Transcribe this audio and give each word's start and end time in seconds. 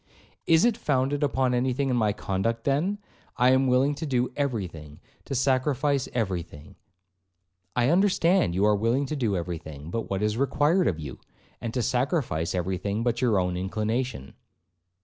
'Is 0.47 0.65
it 0.65 0.77
founded 0.77 1.21
upon 1.21 1.53
any 1.53 1.73
thing 1.73 1.91
in 1.91 1.95
my 1.95 2.11
conduct, 2.11 2.63
then?—I 2.63 3.51
am 3.51 3.67
willing 3.67 3.93
to 3.93 4.05
do 4.07 4.33
every 4.35 4.65
thing,—to 4.65 5.35
sacrifice 5.35 6.09
every 6.11 6.41
thing.'—'I 6.41 7.87
understand,—you 7.91 8.65
are 8.65 8.75
willing 8.75 9.05
to 9.05 9.15
do 9.15 9.37
every 9.37 9.59
thing 9.59 9.91
but 9.91 10.09
what 10.09 10.23
is 10.23 10.37
required 10.37 10.87
of 10.87 10.97
you,—and 10.99 11.71
to 11.75 11.83
sacrifice 11.83 12.55
every 12.55 12.79
thing 12.79 13.03
but 13.03 13.21
your 13.21 13.37
own 13.37 13.55
inclination.' 13.55 14.33